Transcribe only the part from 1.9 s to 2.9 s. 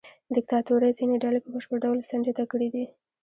څنډې ته کړې دي.